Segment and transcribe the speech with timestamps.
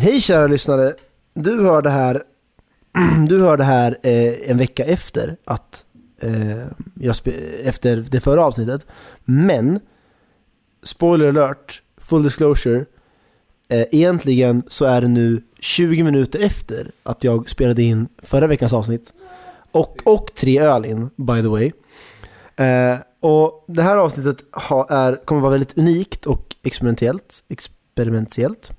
[0.00, 0.94] Hej kära lyssnare!
[1.34, 2.22] Du hör det här,
[3.28, 5.84] du hör det här eh, en vecka efter att
[6.20, 8.86] eh, jag spe- efter det förra avsnittet.
[9.24, 9.80] Men,
[10.82, 12.84] spoiler alert, full disclosure,
[13.68, 18.72] eh, egentligen så är det nu 20 minuter efter att jag spelade in förra veckans
[18.72, 19.12] avsnitt.
[19.72, 21.72] Och, och tre öl in, by the way.
[22.56, 27.44] Eh, och det här avsnittet ha, är, kommer vara väldigt unikt och experimentellt.
[27.48, 28.72] experimentellt.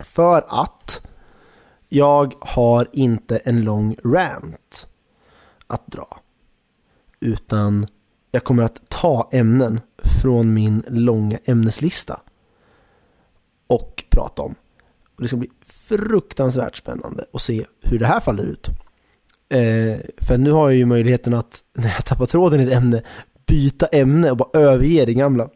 [0.00, 1.02] För att
[1.88, 4.88] jag har inte en lång rant
[5.66, 6.20] att dra.
[7.20, 7.86] Utan
[8.30, 9.80] jag kommer att ta ämnen
[10.22, 12.20] från min långa ämneslista
[13.66, 14.54] och prata om.
[15.16, 18.68] Och det ska bli fruktansvärt spännande att se hur det här faller ut.
[19.48, 23.02] Eh, för nu har jag ju möjligheten att, när jag tappar tråden i ett ämne,
[23.46, 25.50] byta ämne och bara överge det gamla.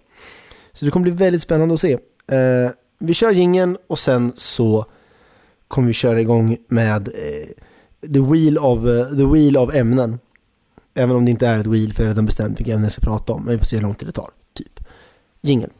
[0.72, 1.92] Så det kommer bli väldigt spännande att se.
[2.26, 4.86] Eh, vi kör gingen och sen så
[5.68, 10.18] kommer vi köra igång med eh, the, wheel of, eh, the wheel of ämnen.
[10.94, 12.92] Även om det inte är ett wheel för jag har redan bestämt vilka ämnen jag
[12.92, 13.42] ska prata om.
[13.42, 14.30] Men vi får se hur lång tid det tar.
[14.54, 14.80] Typ.
[15.40, 15.70] Jingel.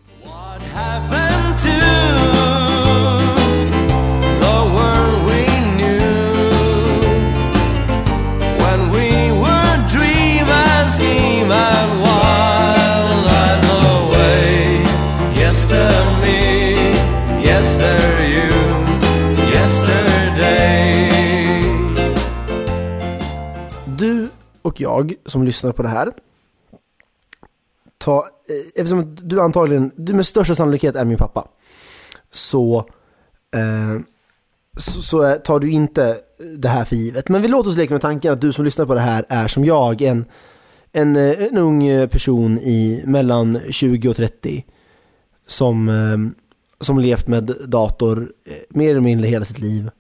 [24.81, 26.13] Jag som lyssnar på det här.
[27.99, 31.49] Ta, eh, eftersom du antagligen, du med största sannolikhet är min pappa.
[32.31, 32.79] Så,
[33.55, 34.03] eh,
[34.77, 36.17] så, så eh, tar du inte
[36.57, 37.29] det här för givet.
[37.29, 39.49] Men vi låter oss leka med tanken att du som lyssnar på det här är
[39.49, 40.03] som jag.
[40.03, 40.25] En,
[40.93, 44.65] en, eh, en ung person i mellan 20 och 30.
[45.47, 46.45] Som, eh,
[46.81, 48.33] som levt med dator
[48.69, 49.91] mer eller mindre hela sitt liv.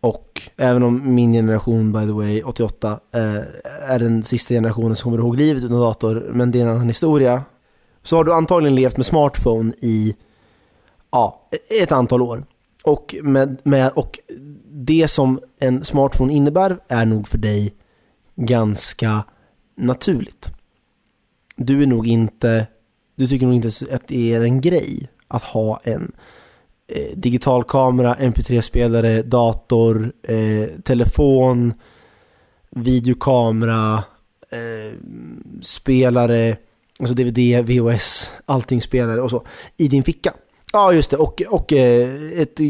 [0.00, 3.20] Och även om min generation, by the way, 88, eh,
[3.88, 6.88] är den sista generationen som kommer ihåg livet utan dator, men det är en annan
[6.88, 7.42] historia.
[8.02, 10.16] Så har du antagligen levt med smartphone i
[11.10, 11.48] ja,
[11.82, 12.44] ett antal år.
[12.84, 14.18] Och, med, med, och
[14.70, 17.74] det som en smartphone innebär är nog för dig
[18.36, 19.24] ganska
[19.76, 20.50] naturligt.
[21.56, 22.66] Du är nog inte,
[23.16, 26.12] du tycker nog inte att det är en grej att ha en
[26.88, 31.74] eh, digital kamera, mp3-spelare, dator, eh, telefon,
[32.70, 33.94] videokamera,
[34.50, 34.98] eh,
[35.62, 36.56] spelare,
[37.00, 39.46] alltså DVD, VHS, allting spelare och så,
[39.76, 40.32] i din ficka.
[40.72, 41.16] Ja, just det.
[41.16, 42.08] Och, och eh,
[42.40, 42.60] ett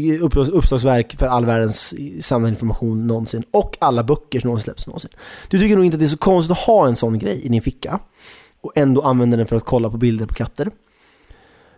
[0.51, 1.93] uppslagsverk för all världens
[2.25, 3.43] samlade information någonsin.
[3.51, 5.11] Och alla böcker som någonsin släpps någonsin.
[5.49, 7.49] Du tycker nog inte att det är så konstigt att ha en sån grej i
[7.49, 7.99] din ficka.
[8.61, 10.71] Och ändå använda den för att kolla på bilder på katter.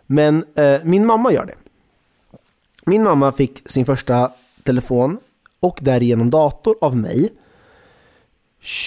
[0.08, 1.56] Men eh, min mamma gör det.
[2.86, 4.32] Min mamma fick sin första
[4.64, 5.20] telefon
[5.60, 7.30] och därigenom dator av mig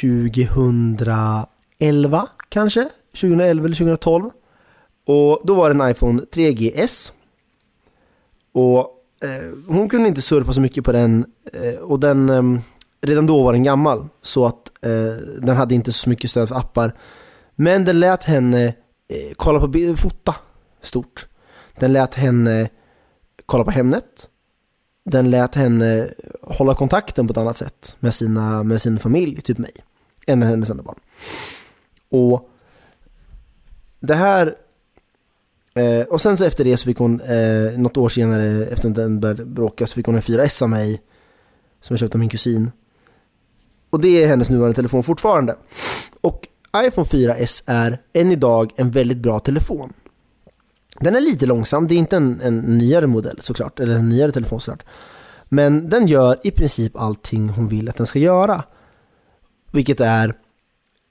[0.00, 2.88] 2011 kanske?
[3.12, 4.30] 2011 eller 2012.
[5.06, 7.12] Och då var det en iPhone 3GS.
[8.52, 8.78] Och
[9.22, 9.28] eh,
[9.68, 12.42] hon kunde inte surfa så mycket på den eh, och den eh,
[13.00, 16.56] redan då var den gammal så att eh, den hade inte så mycket stöd för
[16.56, 16.94] appar.
[17.54, 18.66] Men den lät henne
[19.08, 20.34] eh, kolla på bilder, fota
[20.80, 21.26] stort.
[21.78, 22.68] Den lät henne
[23.46, 24.28] kolla på Hemnet.
[25.04, 26.08] Den lät henne
[26.42, 29.72] hålla kontakten på ett annat sätt med, sina, med sin familj, typ mig,
[30.26, 30.98] än med hennes andra barn.
[32.08, 32.50] Och
[34.00, 34.54] det här
[35.74, 38.94] Eh, och sen så efter det så fick hon, eh, något år senare, efter att
[38.94, 41.02] den började bråka, så fick hon en 4S av mig.
[41.80, 42.70] Som jag köpte av min kusin.
[43.90, 45.56] Och det är hennes nuvarande telefon fortfarande.
[46.20, 46.48] Och
[46.86, 49.92] iPhone 4S är än idag en väldigt bra telefon.
[51.00, 54.32] Den är lite långsam, det är inte en, en nyare modell såklart, eller en nyare
[54.32, 54.84] telefon såklart.
[55.48, 58.64] Men den gör i princip allting hon vill att den ska göra.
[59.72, 60.34] Vilket är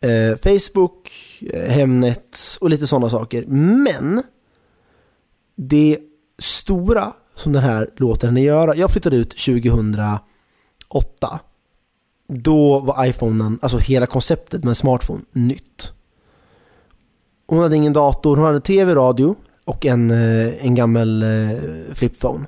[0.01, 1.09] eh, Facebook,
[1.41, 3.45] eh, Hemnet och lite sådana saker.
[3.47, 4.23] Men
[5.55, 5.99] det
[6.39, 10.19] stora som den här låter henne göra, jag flyttade ut 2008.
[12.27, 15.93] Då var iPhonen, alltså hela konceptet med en smartphone, nytt.
[17.47, 19.35] Hon hade ingen dator, hon hade tv, radio
[19.65, 21.59] och en, eh, en gammal eh,
[21.93, 22.45] flipphone.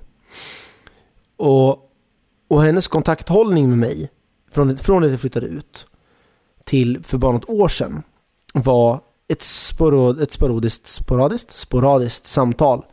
[1.38, 1.92] Och,
[2.48, 4.10] och hennes kontakthållning med mig,
[4.52, 5.88] från, från att jag flyttade ut,
[6.64, 8.04] till för bara något år sedan
[8.54, 12.86] var ett, sporod, ett sporadiskt, sporadiskt, sporadiskt samtal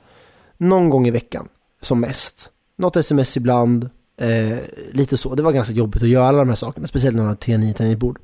[0.58, 1.48] någon gång i veckan
[1.82, 2.50] som mest.
[2.76, 3.90] Något sms ibland,
[4.20, 4.58] eh,
[4.92, 5.34] lite så.
[5.34, 7.72] Det var ganska jobbigt att göra alla de här sakerna, speciellt när man har T9
[7.72, 8.18] tangentbord.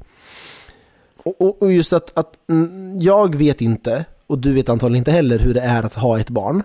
[1.17, 5.11] Och, och, och just att, att mm, jag vet inte, och du vet antagligen inte
[5.11, 6.63] heller hur det är att ha ett barn.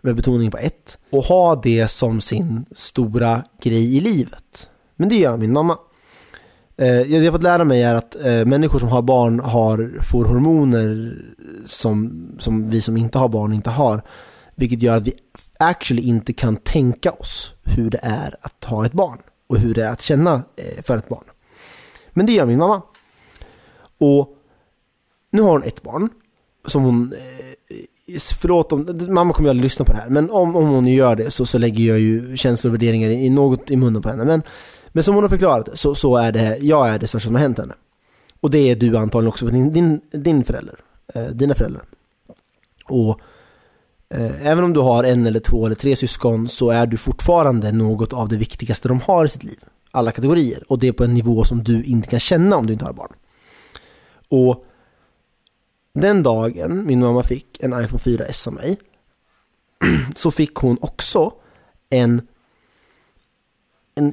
[0.00, 4.70] med betoning på ett, och ha det som sin stora grej i livet.
[4.96, 5.78] Men det gör min mamma.
[6.76, 9.98] Eh, det Jag har fått lära mig är att eh, människor som har barn har,
[10.02, 11.16] får hormoner
[11.66, 14.02] som, som vi som inte har barn inte har.
[14.54, 15.12] Vilket gör att vi
[15.58, 19.84] actually inte kan tänka oss hur det är att ha ett barn och hur det
[19.84, 21.24] är att känna eh, för ett barn.
[22.10, 22.82] Men det gör min mamma.
[23.98, 24.36] Och
[25.30, 26.10] nu har hon ett barn
[26.68, 27.12] som hon,
[28.08, 30.86] eh, förlåt om, mamma kommer ju aldrig lyssna på det här, men om, om hon
[30.86, 34.08] gör det så, så lägger jag ju känslor och värderingar i, något i munnen på
[34.08, 34.24] henne.
[34.24, 34.42] Men,
[34.88, 37.42] men som hon har förklarat så, så är det, jag är det största som har
[37.42, 37.74] hänt henne.
[38.40, 40.74] Och det är du antagligen också för din, din, din förälder,
[41.14, 41.84] eh, dina föräldrar.
[42.84, 43.20] Och
[44.14, 47.72] eh, även om du har en eller två eller tre syskon så är du fortfarande
[47.72, 49.58] något av det viktigaste de har i sitt liv.
[49.90, 50.62] Alla kategorier.
[50.68, 52.92] Och det är på en nivå som du inte kan känna om du inte har
[52.92, 53.12] barn.
[54.28, 54.64] Och
[55.94, 58.78] den dagen min mamma fick en iPhone 4S av mig
[60.16, 61.32] så fick hon också
[61.90, 62.22] en,
[63.94, 64.12] en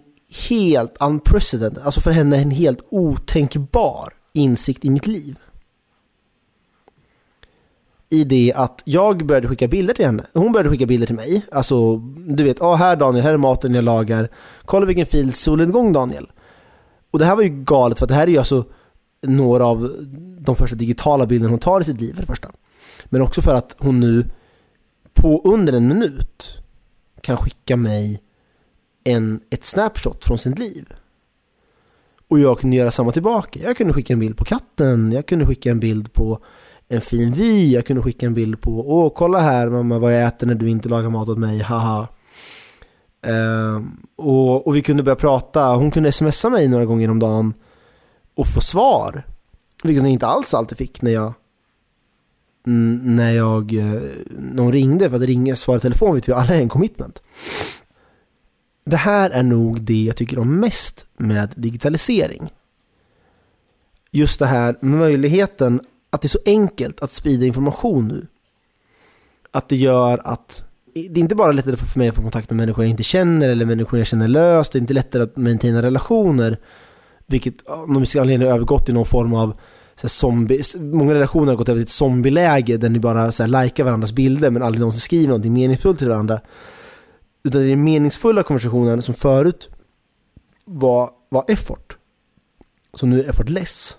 [0.49, 5.37] helt unprecedented, alltså för henne en helt otänkbar insikt i mitt liv.
[8.09, 10.25] I det att jag började skicka bilder till henne.
[10.33, 11.45] Hon började skicka bilder till mig.
[11.51, 14.29] Alltså, du vet, ah, här Daniel, här är maten jag lagar.
[14.65, 16.31] Kolla vilken fin solnedgång Daniel.
[17.11, 18.65] Och det här var ju galet för att det här är ju alltså
[19.27, 20.05] några av
[20.39, 22.51] de första digitala bilderna hon tar i sitt liv för det första.
[23.05, 24.25] Men också för att hon nu
[25.13, 26.57] på under en minut
[27.21, 28.21] kan skicka mig
[29.03, 30.85] en, ett snapshot från sitt liv.
[32.27, 33.59] Och jag kunde göra samma tillbaka.
[33.63, 36.39] Jag kunde skicka en bild på katten, jag kunde skicka en bild på
[36.87, 40.27] en fin vy, jag kunde skicka en bild på Åh, kolla här mamma vad jag
[40.27, 42.07] äter när du inte lagar mat åt mig, haha.
[43.25, 47.53] Ehm, och, och vi kunde börja prata, hon kunde smsa mig några gånger om dagen
[48.35, 49.23] och få svar.
[49.83, 51.33] Vilket jag inte alls alltid fick när jag
[52.67, 54.01] när jag, eh,
[54.39, 57.23] Någon ringde, för att ringa, svara i telefon vet vi alla är en commitment.
[58.85, 62.49] Det här är nog det jag tycker om mest med digitalisering.
[64.11, 68.27] Just det här möjligheten att det är så enkelt att sprida information nu.
[69.51, 72.57] Att det gör att det är inte bara lättare för mig att få kontakt med
[72.57, 74.71] människor jag inte känner eller människor jag känner löst.
[74.71, 76.57] Det är inte lättare att maintaina relationer.
[77.27, 79.57] Vilket av någon mystisk anledning har övergått i någon form av
[79.95, 83.63] så zombie, många relationer har gått över till ett zombieläge där ni bara så här,
[83.63, 86.41] likar varandras bilder men aldrig någonsin skriver någonting meningsfullt till varandra.
[87.43, 89.69] Utan det är den meningsfulla konversationen som förut
[90.65, 91.97] var, var effort.
[92.93, 93.97] Som nu är effortless.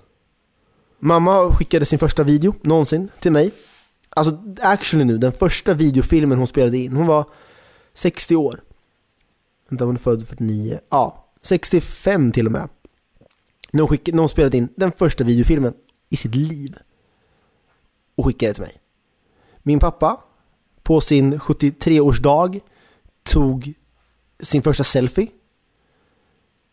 [0.98, 3.52] Mamma skickade sin första video någonsin till mig.
[4.08, 6.96] Alltså actually nu, den första videofilmen hon spelade in.
[6.96, 7.24] Hon var
[7.94, 8.60] 60 år.
[9.68, 10.78] Vänta, hon är född 49.
[10.90, 12.68] Ja, 65 till och med.
[13.76, 15.74] När hon, skickade, när hon spelade in den första videofilmen
[16.10, 16.76] i sitt liv.
[18.16, 18.72] Och skickade till mig.
[19.62, 20.20] Min pappa,
[20.82, 22.60] på sin 73-årsdag,
[23.22, 23.74] tog
[24.40, 25.28] sin första selfie.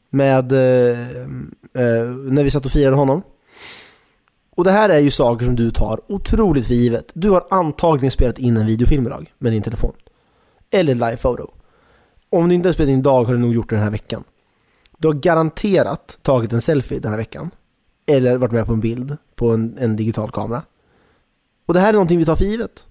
[0.09, 0.99] Med, eh,
[1.73, 3.21] eh, när vi satt och firade honom.
[4.55, 7.11] Och det här är ju saker som du tar otroligt för givet.
[7.13, 9.93] Du har antagligen spelat in en videofilm idag med din telefon.
[10.71, 11.51] Eller live photo.
[12.29, 14.23] Om du inte har spelat in idag har du nog gjort det den här veckan.
[15.03, 17.51] Du har garanterat tagit en selfie den här veckan.
[18.05, 20.63] Eller varit med på en bild på en, en digital kamera.
[21.65, 22.87] Och det här är någonting vi tar för givet.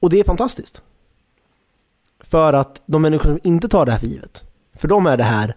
[0.00, 0.82] Och det är fantastiskt.
[2.20, 5.24] För att de människor som inte tar det här för givet, för dem är det
[5.24, 5.56] här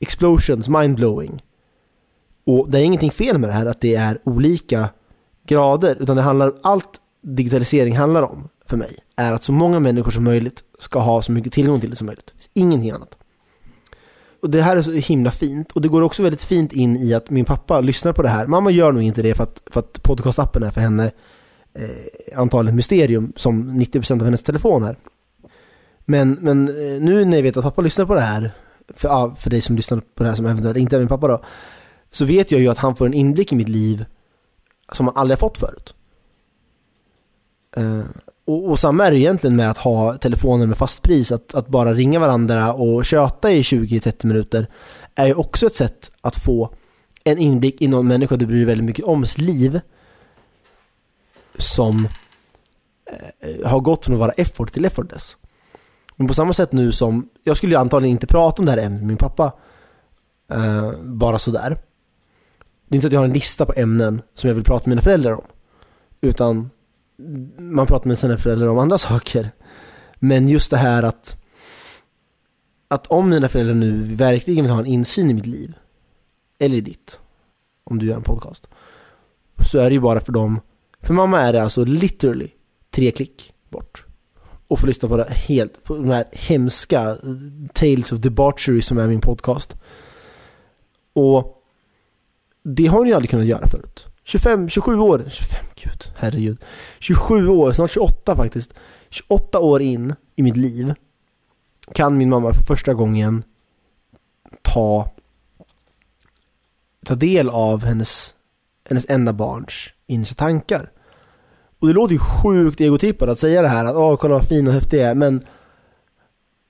[0.00, 1.42] explosions, mindblowing.
[2.44, 4.88] Och det är ingenting fel med det här att det är olika
[5.46, 10.10] grader, utan det handlar, allt digitalisering handlar om för mig är att så många människor
[10.10, 12.50] som möjligt ska ha så mycket tillgång till det som möjligt.
[12.54, 13.18] Ingenting annat.
[14.46, 15.72] Och det här är så himla fint.
[15.72, 18.46] Och det går också väldigt fint in i att min pappa lyssnar på det här.
[18.46, 21.10] Mamma gör nog inte det för att, för att podcastappen är för henne
[21.74, 24.96] eh, antalet mysterium som 90% av hennes telefon är.
[26.04, 28.50] Men, men eh, nu när jag vet att pappa lyssnar på det här,
[28.88, 31.28] för, ja, för dig som lyssnar på det här som eventuellt inte är min pappa
[31.28, 31.42] då,
[32.10, 34.04] så vet jag ju att han får en inblick i mitt liv
[34.92, 35.94] som han aldrig har fått förut.
[37.76, 38.00] Eh,
[38.46, 41.68] och, och samma är det egentligen med att ha telefoner med fast pris, att, att
[41.68, 44.66] bara ringa varandra och köta i 20-30 minuter
[45.14, 46.70] är ju också ett sätt att få
[47.24, 49.80] en inblick i någon människa du bryr dig väldigt mycket oms liv
[51.58, 52.08] som
[53.40, 55.36] eh, har gått från att vara effort till effortless.
[56.16, 58.78] Men på samma sätt nu som, jag skulle ju antagligen inte prata om det här
[58.78, 59.52] ämnet med min pappa
[60.52, 61.78] eh, bara sådär.
[62.88, 64.82] Det är inte så att jag har en lista på ämnen som jag vill prata
[64.82, 65.44] med mina föräldrar om.
[66.20, 66.70] Utan
[67.58, 69.50] man pratar med sina föräldrar om andra saker.
[70.18, 71.36] Men just det här att
[72.88, 75.74] att om mina föräldrar nu verkligen vill ha en insyn i mitt liv,
[76.58, 77.20] eller i ditt,
[77.84, 78.68] om du gör en podcast,
[79.60, 80.60] så är det ju bara för dem,
[81.00, 82.48] för mamma är det alltså literally
[82.90, 84.06] tre klick bort.
[84.68, 87.16] och få lyssna på, det helt, på de här hemska eh,
[87.72, 89.76] Tales of Debauchery som är min podcast.
[91.12, 91.62] Och
[92.62, 94.08] det har hon ju aldrig kunnat göra förut.
[94.26, 96.64] 25, 27 år, 25, gud, herregud.
[96.98, 98.74] 27 år, snart 28 faktiskt.
[99.10, 100.94] 28 år in i mitt liv
[101.92, 103.42] kan min mamma för första gången
[104.62, 105.10] ta,
[107.06, 108.34] ta del av hennes,
[108.88, 110.90] hennes enda barns innersta tankar.
[111.78, 114.66] Och det låter ju sjukt egotrippat att säga det här, att åh kolla vad fin
[114.66, 115.44] och häftig jag är, men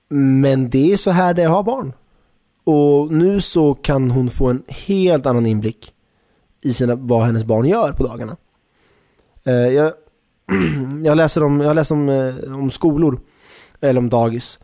[0.09, 1.93] men det är så här det är att ha barn.
[2.63, 5.93] Och nu så kan hon få en helt annan inblick
[6.67, 8.37] i sina, vad hennes barn gör på dagarna.
[9.43, 9.91] Eh, jag,
[11.03, 13.19] jag läser, om, jag läser om, eh, om skolor,
[13.81, 14.59] eller om dagis,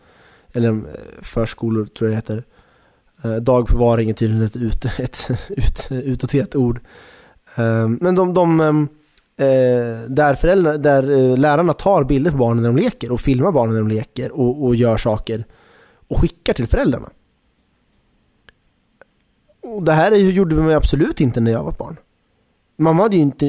[0.53, 0.91] eller om eh,
[1.22, 2.43] förskolor tror jag det heter.
[3.39, 6.79] Dagförvaring är tydligen ett, ut, ett ut, utdaterat ord.
[8.00, 8.88] Men de, de ehm,
[10.07, 13.81] där, föräldrar, där lärarna tar bilder på barnen när de leker och filmar barnen när
[13.81, 15.45] de leker och, och gör saker
[16.07, 17.10] och skickar till föräldrarna.
[19.63, 21.98] Och det här gjorde man ju absolut inte när jag var barn.
[22.77, 23.46] Mamma hade ju inte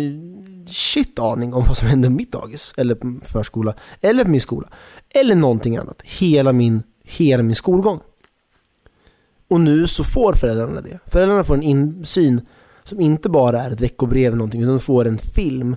[0.67, 4.41] shit aning om vad som hände på mitt dagis, eller på förskola, eller på min
[4.41, 4.69] skola,
[5.11, 6.03] eller någonting annat.
[6.03, 8.01] Hela min, hela min skolgång.
[9.49, 10.99] Och nu så får föräldrarna det.
[11.07, 12.41] Föräldrarna får en insyn
[12.85, 15.77] som inte bara är ett veckobrev eller någonting, utan de får en film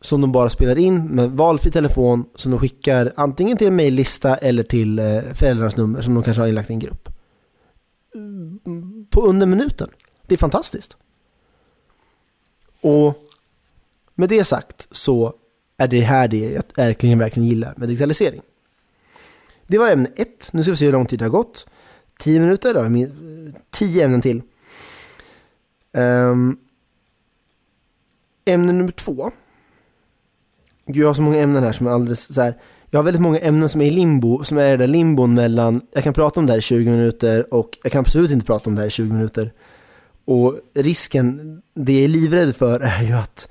[0.00, 4.36] som de bara spelar in med valfri telefon som de skickar antingen till en mejllista
[4.36, 7.13] eller till eh, föräldrarnas nummer som de kanske har inlagt i en grupp.
[9.10, 9.88] På under minuten.
[10.26, 10.96] Det är fantastiskt.
[12.80, 13.14] Och
[14.14, 15.34] med det sagt så
[15.76, 18.42] är det här det jag verkligen, verkligen gillar med digitalisering.
[19.66, 20.50] Det var ämne ett.
[20.52, 21.66] Nu ska vi se hur lång tid det har gått.
[22.18, 24.42] 10 minuter, då tio 10 ämnen till.
[25.92, 26.58] Um,
[28.44, 29.30] ämne nummer två.
[30.86, 32.58] Gud, jag har så många ämnen här som är alldeles så här.
[32.94, 35.80] Jag har väldigt många ämnen som är i limbo, som är det där limbon mellan,
[35.92, 38.70] jag kan prata om det här i 20 minuter och jag kan absolut inte prata
[38.70, 39.52] om det här i 20 minuter.
[40.24, 43.48] Och risken, det jag är livrädd för är ju att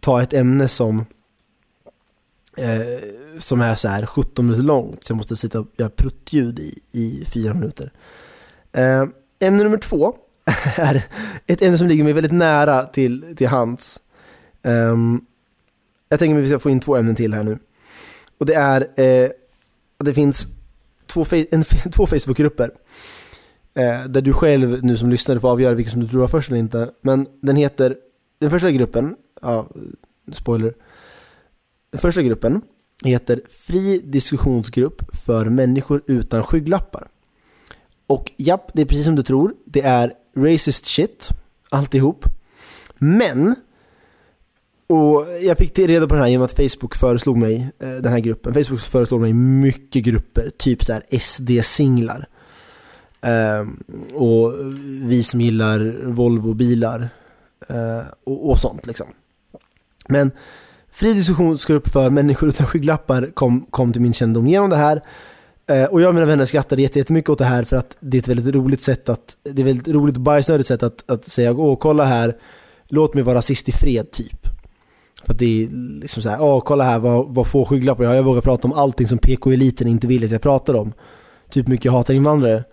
[0.00, 1.06] ta ett ämne som
[2.56, 6.58] eh, som är så här 17 minuter långt, så jag måste sitta och göra pruttljud
[6.58, 7.92] i, i fyra minuter.
[8.72, 9.04] Eh,
[9.40, 10.14] ämne nummer två
[10.76, 11.02] är
[11.46, 14.00] ett ämne som ligger mig väldigt nära till, till hands.
[14.62, 14.96] Eh,
[16.08, 17.58] jag tänker att vi ska få in två ämnen till här nu.
[18.40, 19.30] Och det är eh,
[20.04, 20.46] det finns
[21.06, 22.70] två, en, två Facebookgrupper.
[23.74, 26.48] Eh, där du själv nu som lyssnare får avgöra vilken som du tror var först
[26.48, 26.90] eller inte.
[27.00, 27.96] Men den heter,
[28.38, 29.68] den första gruppen, ja,
[30.32, 30.74] spoiler.
[31.90, 32.62] Den första gruppen
[33.04, 37.08] heter Fri diskussionsgrupp för människor utan skygglappar.
[38.06, 39.54] Och japp, det är precis som du tror.
[39.64, 41.28] Det är racist shit,
[41.68, 42.24] alltihop.
[42.98, 43.54] Men,
[44.90, 48.12] och jag fick till reda på den här genom att Facebook föreslog mig eh, den
[48.12, 48.54] här gruppen.
[48.54, 52.26] Facebook föreslog mig mycket grupper, typ så här SD-singlar.
[53.20, 53.66] Eh,
[54.14, 54.54] och
[55.02, 57.08] vi som gillar Volvo-bilar
[57.68, 59.06] eh, och, och sånt liksom.
[60.08, 60.30] Men
[60.90, 65.00] Fri diskussionsgrupp för människor utan skygglappar kom, kom till min kännedom genom det här.
[65.66, 68.18] Eh, och jag och mina vänner skrattade jättemycket åt det här för att det är
[68.18, 71.24] ett väldigt roligt sätt att, det är ett väldigt roligt och bajsnödigt sätt att, att
[71.24, 72.36] säga åh kolla här,
[72.88, 74.49] låt mig vara rasist i fred typ.
[75.24, 75.68] För att det är
[76.00, 78.74] liksom såhär, åh kolla här vad, vad få skygglappar jag har, jag vågar prata om
[78.74, 80.92] allting som PK-eliten inte vill att jag pratar om.
[81.50, 82.64] Typ mycket jag hatar invandrare.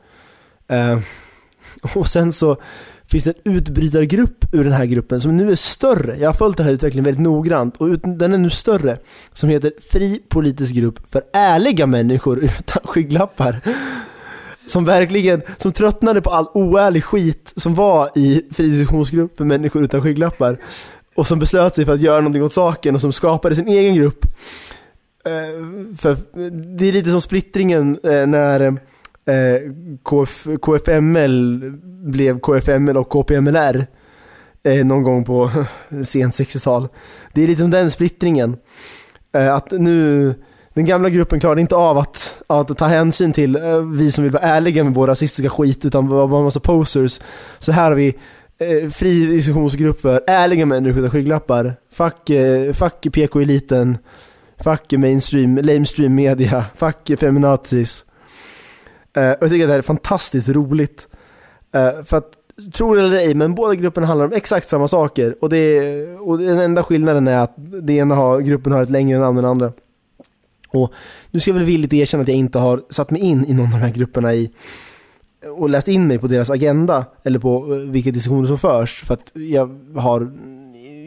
[0.67, 0.99] Eh,
[1.95, 2.57] och sen så
[3.07, 6.17] finns det en utbrytargrupp ur den här gruppen som nu är större.
[6.17, 8.97] Jag har följt den här utvecklingen väldigt noggrant och ut, den är nu större.
[9.33, 13.59] Som heter Fri politisk grupp för ärliga människor utan skygglappar.
[14.67, 19.83] Som verkligen, som tröttnade på all oärlig skit som var i Fri diskussionsgrupp för människor
[19.83, 20.59] utan skygglappar.
[21.17, 23.95] Och som beslöt sig för att göra någonting åt saken och som skapade sin egen
[23.95, 24.25] grupp.
[25.25, 26.17] Eh, För
[26.77, 29.71] det är lite som splittringen eh, när eh,
[30.03, 33.87] KF, KFML blev KFML och KPMLR
[34.63, 35.51] eh, någon gång på
[36.03, 36.87] sent 60-tal.
[37.33, 38.57] Det är lite som den splittringen.
[39.33, 40.33] Eh, att nu,
[40.73, 44.33] den gamla gruppen klarade inte av att, att ta hänsyn till eh, vi som vill
[44.33, 47.19] vara ärliga med vår rasistiska skit utan var bara en massa posers.
[47.59, 48.15] Så här har vi
[48.59, 51.75] eh, fri diskussionsgrupp för ärliga människor utan skygglappar.
[51.91, 53.97] Fuck, eh, fuck PK-eliten.
[54.63, 56.65] Fuck mainstream, lamestream media.
[56.75, 58.05] Fuck feminazis.
[59.17, 61.07] Eh, och jag tycker att det här är fantastiskt roligt.
[61.75, 62.33] Eh, för att,
[62.73, 65.35] tro det eller ej, men båda grupperna handlar om exakt samma saker.
[65.41, 69.19] Och, det och den enda skillnaden är att det ena har, gruppen har ett längre
[69.19, 69.71] namn än den andra.
[70.69, 70.93] Och
[71.31, 73.65] nu ska jag väl villigt erkänna att jag inte har satt mig in i någon
[73.65, 74.51] av de här grupperna i
[75.55, 79.03] och läst in mig på deras agenda eller på eh, vilka diskussioner som förs.
[79.03, 80.31] För att jag har,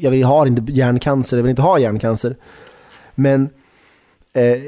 [0.01, 2.37] jag vill, har inte hjärncancer, jag vill inte ha hjärncancer.
[3.15, 3.49] Men
[4.33, 4.59] eh,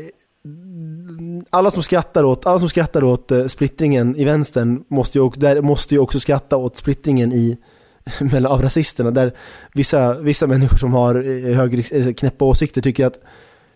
[1.51, 5.63] alla som skrattar åt, alla som skrattar åt eh, splittringen i vänstern måste ju, där
[5.63, 7.59] måste ju också skratta åt splittringen i,
[8.21, 9.11] mellan, av rasisterna.
[9.11, 9.33] Där
[9.75, 13.21] vissa, vissa människor som har eh, höger, eh, knäppa åsikter tycker att,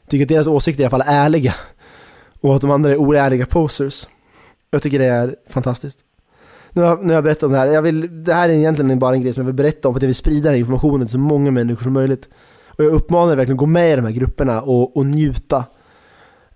[0.08, 1.54] tycker att deras åsikter i alla fall är ärliga.
[2.40, 4.06] Och att de andra är oärliga posers.
[4.70, 5.98] Jag tycker det är fantastiskt.
[6.72, 7.66] Nu har, nu har jag berättat om det här.
[7.66, 9.98] Jag vill, det här är egentligen bara en grej som jag vill berätta om för
[9.98, 12.28] att jag vill sprida den här informationen till så många människor som möjligt.
[12.68, 15.64] Och jag uppmanar er verkligen att gå med i de här grupperna och, och njuta.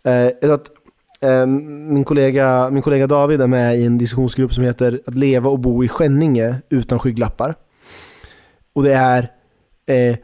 [0.03, 0.71] Eh, att,
[1.21, 5.51] eh, min, kollega, min kollega David är med i en diskussionsgrupp som heter Att leva
[5.51, 7.55] och bo i Skänninge utan skygglappar.
[8.73, 9.31] Och det är
[9.87, 10.17] eh, eh,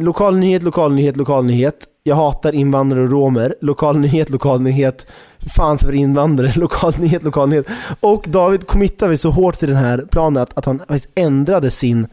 [0.00, 1.86] lokal nyhet, lokal nyhet, lokal nyhet.
[2.02, 3.54] Jag hatar invandrare och romer.
[3.60, 5.06] Lokal nyhet, lokal nyhet.
[5.56, 7.66] Fan för invandrare, lokalnyhet, lokalnyhet.
[8.00, 12.06] Och David committade så hårt till den här planen att, att han faktiskt ändrade sin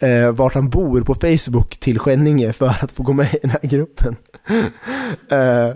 [0.00, 3.50] eh, vart han bor på Facebook till Skänninge för att få gå med i den
[3.50, 4.16] här gruppen.
[5.28, 5.70] eh,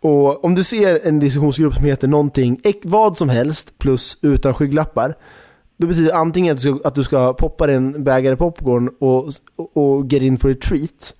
[0.00, 5.14] och om du ser en diskussionsgrupp som heter någonting, vad som helst plus utan skygglappar,
[5.76, 8.88] då betyder det antingen att du ska, att du ska poppa din en bägare popcorn
[9.00, 11.14] och, och, och get in for a treat,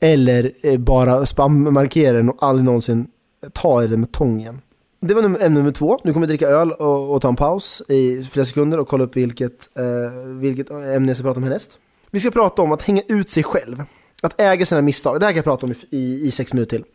[0.00, 3.06] eller eh, bara spammarkera den och aldrig någonsin
[3.52, 4.60] ta i det med tången.
[5.00, 5.98] Det var ämne nummer två.
[6.04, 9.04] Nu kommer jag dricka öl och, och ta en paus i flera sekunder och kolla
[9.04, 11.78] upp vilket, eh, vilket ämne jag ska prata om härnäst.
[12.10, 13.82] Vi ska prata om att hänga ut sig själv.
[14.22, 15.20] Att äga sina misstag.
[15.20, 16.86] Det här kan jag prata om i, i, i sex minuter till.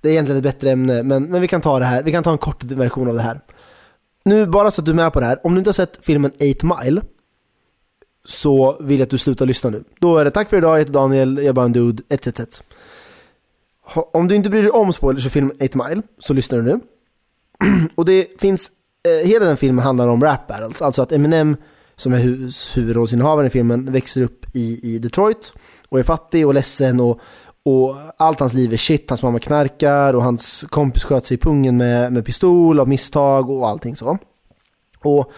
[0.00, 2.02] Det är egentligen ett bättre ämne, men, men vi kan ta det här.
[2.02, 3.40] Vi kan ta en kort version av det här.
[4.24, 5.46] Nu, bara så att du är med på det här.
[5.46, 7.02] Om du inte har sett filmen 8 Mile
[8.24, 9.84] så vill jag att du slutar lyssna nu.
[9.98, 12.26] Då är det tack för idag, jag heter Daniel, jag är bara en dude, etc.
[12.26, 12.62] etc.
[14.12, 16.80] Om du inte bryr dig om spoilers för filmen 8 Mile så lyssnar du nu.
[17.94, 18.70] Och det finns,
[19.08, 21.56] eh, hela den filmen handlar om rap battles, alltså att Eminem
[21.96, 25.52] som är hu- huvudrollsinnehavaren i filmen växer upp i, i Detroit
[25.88, 27.20] och är fattig och ledsen och,
[27.64, 31.38] och allt hans liv är shit, hans mamma knarkar och hans kompis sköt sig i
[31.38, 34.18] pungen med, med pistol av misstag och allting så.
[35.04, 35.32] Och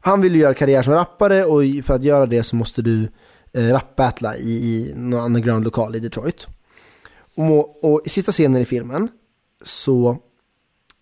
[0.00, 3.08] han vill ju göra karriär som rappare och för att göra det så måste du
[3.52, 6.48] eh, rapbattla i, i någon underground-lokal i Detroit.
[7.38, 9.08] Och, och i sista scenen i filmen
[9.62, 10.10] så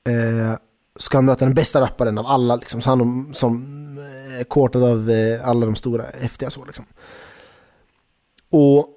[0.04, 0.58] eh,
[0.96, 3.62] ska han möta den bästa rapparen av alla, liksom, så han som
[3.98, 6.84] eh, är kortad av eh, alla de stora häftiga så liksom.
[8.50, 8.88] Och,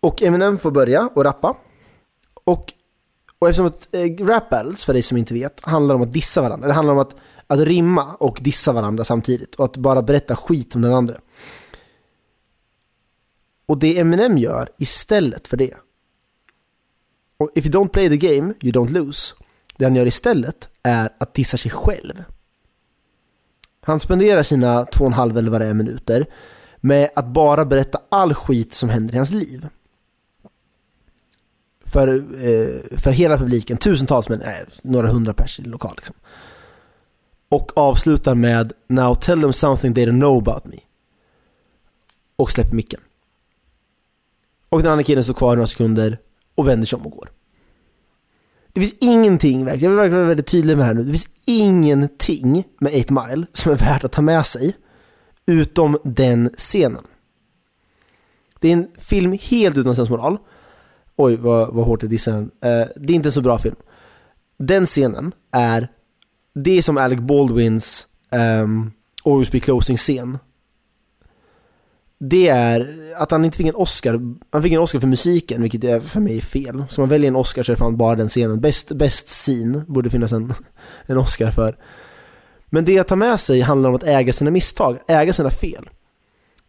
[0.00, 1.56] och Eminem får börja och rappa.
[2.44, 2.72] Och,
[3.38, 6.42] och eftersom att eh, rap battles, för dig som inte vet, handlar om att dissa
[6.42, 6.68] varandra.
[6.68, 9.54] Det handlar om att, att rimma och dissa varandra samtidigt.
[9.54, 11.20] Och att bara berätta skit om den andra.
[13.68, 15.74] Och det Eminem gör istället för det.
[17.36, 19.34] Och if you don't play the game, you don't lose.
[19.76, 22.24] Det han gör istället är att dissa sig själv.
[23.80, 26.26] Han spenderar sina två och en halv eller vad det är minuter
[26.80, 29.68] med att bara berätta all skit som händer i hans liv.
[31.84, 36.16] För, eh, för hela publiken, tusentals men nej, några hundra pers i lokal liksom.
[37.48, 40.78] Och avslutar med Now tell them something they don't know about me.
[42.36, 43.00] Och släpper micken.
[44.68, 46.18] Och den andra killen står kvar några sekunder
[46.54, 47.30] och vänder sig om och går.
[48.72, 51.04] Det finns ingenting, verkligen, jag vill verkligen vara väldigt tydlig med det här nu.
[51.04, 54.76] Det finns ingenting med 8 Mile som är värt att ta med sig
[55.46, 57.02] utom den scenen.
[58.60, 60.38] Det är en film helt utan sensmoral.
[61.16, 62.42] Oj, vad, vad hårt jag dissar den.
[62.42, 63.76] Eh, det är inte en så bra film.
[64.58, 65.88] Den scenen är,
[66.54, 68.06] det är som Alec Baldwins
[68.62, 68.92] um,
[69.24, 70.38] Always Be Closing-scen.
[72.20, 75.84] Det är att han inte fick en Oscar, han fick en Oscar för musiken, vilket
[75.84, 76.84] är för mig fel.
[76.90, 78.60] Så man väljer en Oscar så är det fan bara den scenen.
[78.60, 80.54] Best, best scene borde finnas en,
[81.06, 81.76] en Oscar för.
[82.66, 85.90] Men det att ta med sig handlar om att äga sina misstag, äga sina fel.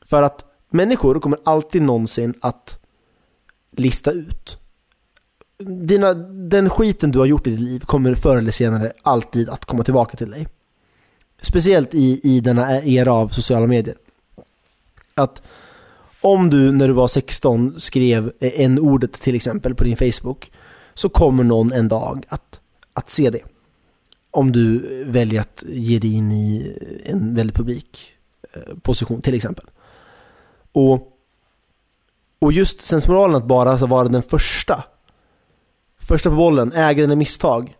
[0.05, 2.79] För att människor kommer alltid någonsin att
[3.71, 4.57] lista ut.
[5.63, 9.65] Dina, den skiten du har gjort i ditt liv kommer förr eller senare alltid att
[9.65, 10.47] komma tillbaka till dig.
[11.41, 13.95] Speciellt i, i denna era av sociala medier.
[15.19, 15.41] Att
[16.21, 20.51] om du när du var 16 skrev eh, en ordet till exempel på din Facebook
[20.93, 22.61] så kommer någon en dag att,
[22.93, 23.43] att se det.
[24.31, 28.11] Om du väljer att ge dig in i en väldigt publik
[28.53, 29.65] eh, position till exempel.
[30.71, 31.17] Och,
[32.39, 34.83] och just sensmoralen att bara alltså vara den första,
[35.99, 37.77] första på bollen, äga dina misstag,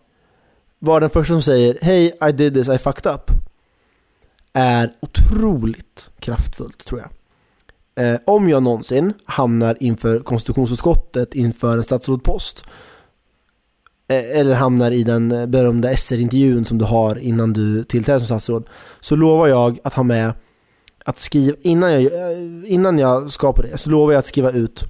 [0.80, 3.32] vara den första som säger Hej, I did this, I fucked up,
[4.54, 7.10] är otroligt kraftfullt tror jag.
[8.00, 12.66] Eh, om jag någonsin hamnar inför konstitutionsutskottet inför en statsrådspost
[14.08, 18.70] eh, eller hamnar i den berömda SR-intervjun som du har innan du tillträder som statsråd
[19.00, 20.34] så lovar jag att ha med
[21.06, 24.52] att skriva, innan jag, eh, innan jag ska på det, så lovar jag att skriva
[24.52, 24.86] ut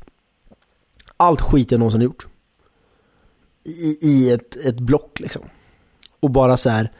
[1.18, 2.28] allt skit jag någonsin har gjort.
[3.64, 5.42] I, i ett, ett block liksom.
[6.20, 6.92] Och bara så här.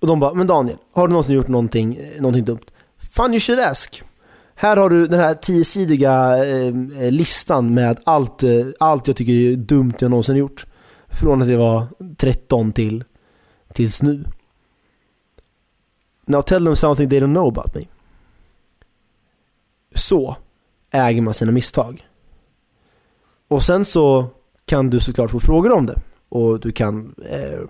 [0.00, 2.66] Och de bara, men Daniel, har du någonsin gjort någonting, eh, någonting dumt?
[2.98, 4.02] Fan you should ask.
[4.60, 6.66] Här har du den här tiosidiga eh,
[7.04, 10.66] eh, listan med allt, eh, allt jag tycker är dumt jag någonsin gjort.
[11.08, 13.04] Från att jag var 13 till
[13.72, 14.24] tills nu.
[16.26, 17.84] Now tell them something they don't know about me.
[19.94, 20.36] Så
[20.90, 22.08] äger man sina misstag.
[23.48, 24.26] Och sen så
[24.64, 26.00] kan du såklart få frågor om det.
[26.28, 27.60] Och du kan eh,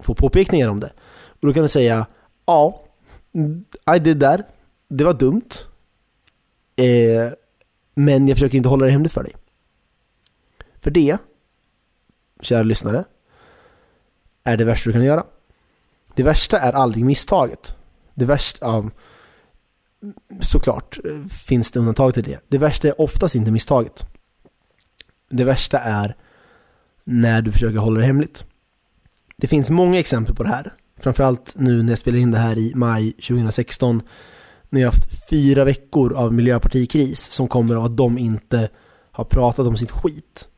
[0.00, 0.92] få påpekningar om det.
[1.26, 2.06] Och då kan du säga
[2.46, 2.80] ja,
[3.34, 3.64] mm,
[3.96, 4.40] I did that.
[4.88, 5.50] Det var dumt.
[6.76, 7.32] Eh,
[7.94, 9.32] men jag försöker inte hålla det hemligt för dig.
[10.80, 11.18] För det,
[12.40, 13.04] kära lyssnare,
[14.44, 15.24] är det värsta du kan göra.
[16.14, 17.74] Det värsta är aldrig misstaget.
[18.14, 18.90] Det värsta, ja,
[20.40, 22.40] såklart eh, finns det undantag till det.
[22.48, 24.06] Det värsta är oftast inte misstaget.
[25.30, 26.16] Det värsta är
[27.04, 28.44] när du försöker hålla det hemligt.
[29.36, 30.72] Det finns många exempel på det här.
[31.00, 34.02] Framförallt nu när jag spelar in det här i maj 2016
[34.74, 38.68] ni har haft fyra veckor av miljöpartikris som kommer av att de inte
[39.10, 40.48] har pratat om sitt skit.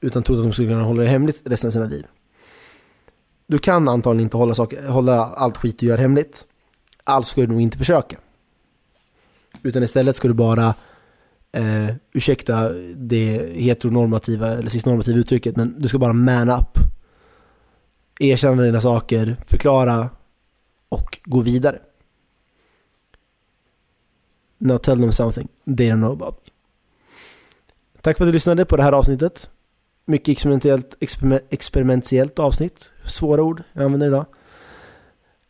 [0.00, 2.06] Utan trott att de skulle kunna hålla det hemligt resten av sina liv.
[3.46, 6.44] Du kan antagligen inte hålla, saker, hålla allt skit du gör hemligt.
[7.04, 8.16] Alltså ska du nog inte försöka.
[9.62, 10.74] Utan istället ska du bara,
[11.52, 16.78] eh, ursäkta det heteronormativa eller cisnormativa uttrycket, men du ska bara man up.
[18.20, 20.10] Erkänna dina saker, förklara
[20.88, 21.78] och gå vidare.
[24.64, 26.52] Now tell them something they don't know about me.
[28.00, 29.50] Tack för att du lyssnade på det här avsnittet.
[30.06, 32.92] Mycket experimentellt, experiment, experimentellt avsnitt.
[33.04, 34.26] Svåra ord jag använder idag.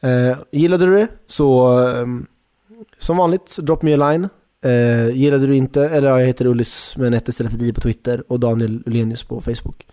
[0.01, 2.07] Eh, gillade du det så eh,
[2.99, 4.29] som vanligt, drop me a line.
[4.65, 7.73] Eh, gillade du inte, eller ja, jag heter Ullis med en ett istället för di
[7.73, 9.87] på Twitter och Daniel Ulenius på Facebook.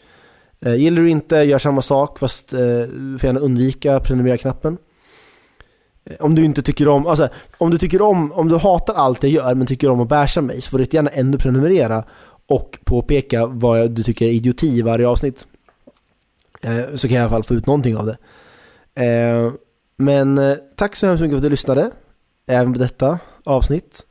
[0.59, 4.77] Eh, gillar du inte, gör samma sak fast eh, du får gärna undvika prenumerera-knappen.
[6.19, 9.31] Om du inte tycker om, alltså om du tycker om, om du hatar allt jag
[9.31, 12.03] gör men tycker om att bärsa mig så får du gärna ändå prenumerera
[12.47, 15.47] och påpeka vad du tycker är idioti i varje avsnitt.
[16.61, 18.17] Eh, så kan jag i alla fall få ut någonting av det.
[19.05, 19.51] Eh,
[19.97, 21.91] men eh, tack så hemskt mycket för att du lyssnade,
[22.47, 24.05] även på detta avsnitt.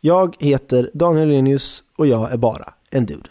[0.00, 3.28] Jag heter Daniel Lenius och jag är bara en dude.